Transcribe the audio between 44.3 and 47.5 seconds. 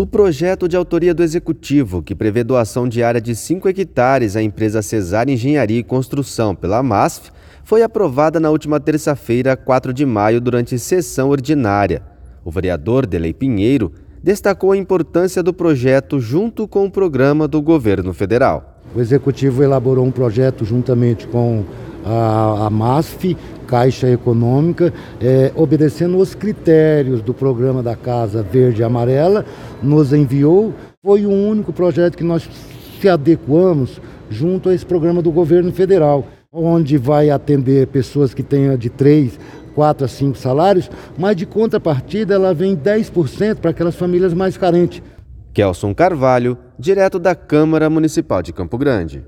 mais carentes. Kelson Carvalho, direto da